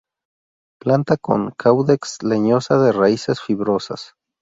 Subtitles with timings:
[0.81, 4.15] Planta con caudex, leñosa, de raíces fibrosas.